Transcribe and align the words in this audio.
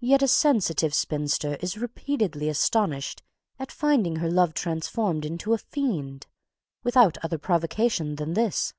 Yet 0.00 0.22
a 0.22 0.28
sensitive 0.28 0.94
spinster 0.94 1.56
is 1.56 1.76
repeatedly 1.76 2.48
astonished 2.48 3.22
at 3.58 3.70
finding 3.70 4.16
her 4.16 4.30
lover 4.30 4.54
transformed 4.54 5.26
into 5.26 5.52
a 5.52 5.58
fiend, 5.58 6.26
without 6.82 7.18
other 7.22 7.36
provocation 7.36 8.16
than 8.16 8.32
this. 8.32 8.72